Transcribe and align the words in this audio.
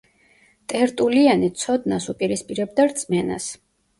ტერტულიანე 0.71 1.49
ცოდნას 1.63 2.09
უპირისპირებდა 2.13 2.89
რწმენას. 2.93 3.49